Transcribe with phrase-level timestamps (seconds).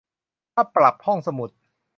[0.53, 1.51] ค่าปรับห้องหมุด